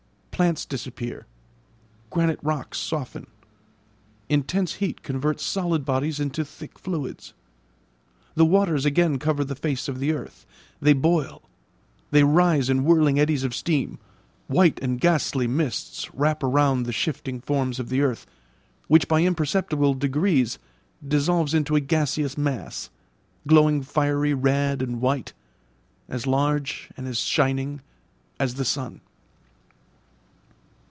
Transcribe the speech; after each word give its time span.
Plants 0.41 0.65
disappear; 0.65 1.27
granite 2.09 2.39
rocks 2.41 2.79
soften; 2.79 3.27
intense 4.27 4.73
heat 4.81 5.03
converts 5.03 5.43
solid 5.45 5.85
bodies 5.85 6.19
into 6.19 6.43
thick 6.43 6.79
fluids; 6.79 7.35
the 8.33 8.43
waters 8.43 8.83
again 8.83 9.19
cover 9.19 9.43
the 9.43 9.53
face 9.53 9.87
of 9.87 9.99
the 9.99 10.13
earth; 10.13 10.47
they 10.81 10.93
boil, 10.93 11.43
they 12.09 12.23
rise 12.23 12.71
in 12.71 12.83
whirling 12.83 13.19
eddies 13.19 13.43
of 13.43 13.53
steam; 13.53 13.99
white 14.47 14.79
and 14.81 14.99
ghastly 14.99 15.45
mists 15.45 16.11
wrap 16.11 16.41
round 16.41 16.87
the 16.87 16.91
shifting 16.91 17.39
forms 17.39 17.79
of 17.79 17.89
the 17.89 18.01
earth, 18.01 18.25
which 18.87 19.07
by 19.07 19.21
imperceptible 19.21 19.93
degrees 19.93 20.57
dissolves 21.07 21.53
into 21.53 21.75
a 21.75 21.79
gaseous 21.79 22.35
mass, 22.35 22.89
glowing 23.47 23.83
fiery 23.83 24.33
red 24.33 24.81
and 24.81 25.01
white, 25.01 25.33
as 26.09 26.25
large 26.25 26.89
and 26.97 27.07
as 27.07 27.19
shining 27.19 27.79
as 28.39 28.55
the 28.55 28.65
sun. 28.65 29.01